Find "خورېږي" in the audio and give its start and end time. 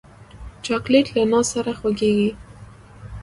1.79-2.27